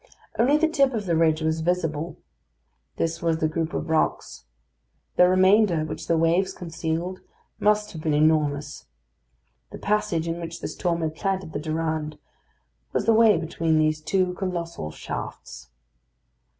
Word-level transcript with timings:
Only 0.39 0.57
the 0.57 0.67
tip 0.67 0.95
of 0.95 1.05
the 1.05 1.15
ridge 1.15 1.43
was 1.43 1.61
visible; 1.61 2.17
this 2.95 3.21
was 3.21 3.37
the 3.37 3.47
group 3.47 3.71
of 3.71 3.87
rocks. 3.91 4.45
The 5.15 5.29
remainder, 5.29 5.85
which 5.85 6.07
the 6.07 6.17
waves 6.17 6.53
concealed, 6.53 7.19
must 7.59 7.91
have 7.91 8.01
been 8.01 8.15
enormous. 8.15 8.87
The 9.69 9.77
passage 9.77 10.27
in 10.27 10.41
which 10.41 10.59
the 10.59 10.67
storm 10.67 11.01
had 11.01 11.13
planted 11.13 11.53
the 11.53 11.59
Durande 11.59 12.17
was 12.93 13.05
the 13.05 13.13
way 13.13 13.37
between 13.37 13.77
these 13.77 14.01
two 14.01 14.33
colossal 14.33 14.89
shafts. 14.89 15.69